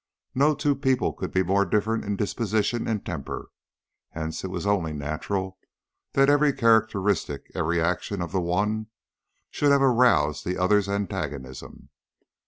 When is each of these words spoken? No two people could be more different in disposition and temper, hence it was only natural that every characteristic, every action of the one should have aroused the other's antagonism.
No 0.33 0.55
two 0.55 0.73
people 0.73 1.13
could 1.13 1.31
be 1.31 1.43
more 1.43 1.63
different 1.63 2.05
in 2.05 2.15
disposition 2.15 2.87
and 2.87 3.05
temper, 3.05 3.49
hence 4.09 4.43
it 4.43 4.47
was 4.49 4.65
only 4.65 4.93
natural 4.93 5.59
that 6.13 6.27
every 6.27 6.53
characteristic, 6.53 7.51
every 7.53 7.79
action 7.79 8.19
of 8.19 8.31
the 8.31 8.41
one 8.41 8.87
should 9.51 9.71
have 9.71 9.83
aroused 9.83 10.43
the 10.43 10.57
other's 10.57 10.89
antagonism. 10.89 11.89